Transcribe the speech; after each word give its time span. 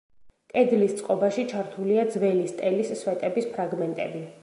კედლის 0.53 0.95
წყობაში 1.01 1.45
ჩართულია 1.53 2.07
ძველი 2.17 2.51
სტელის 2.57 2.93
სვეტების 3.03 3.55
ფრაგმენტები. 3.57 4.29